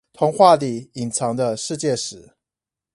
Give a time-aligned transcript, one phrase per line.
[0.13, 2.33] 童話裡隱藏的世界史